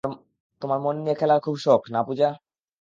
তোমার 0.61 0.79
মন 0.79 0.95
নিয়ে 0.97 1.15
খেলার 1.15 1.39
খুব 1.39 1.55
শখ, 1.57 1.81
না 1.89 2.01
পূজা? 2.03 2.29